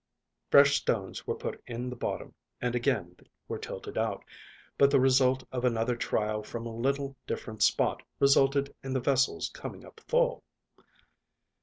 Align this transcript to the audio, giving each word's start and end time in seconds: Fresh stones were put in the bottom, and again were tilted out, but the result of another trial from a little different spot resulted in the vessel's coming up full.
Fresh 0.49 0.77
stones 0.77 1.27
were 1.27 1.35
put 1.35 1.61
in 1.67 1.87
the 1.91 1.95
bottom, 1.95 2.33
and 2.59 2.73
again 2.73 3.15
were 3.47 3.59
tilted 3.59 3.99
out, 3.99 4.25
but 4.75 4.89
the 4.89 4.99
result 4.99 5.43
of 5.51 5.63
another 5.63 5.95
trial 5.95 6.41
from 6.41 6.65
a 6.65 6.75
little 6.75 7.15
different 7.27 7.61
spot 7.61 8.01
resulted 8.19 8.73
in 8.83 8.93
the 8.93 8.99
vessel's 8.99 9.49
coming 9.49 9.85
up 9.85 9.99
full. 10.07 10.43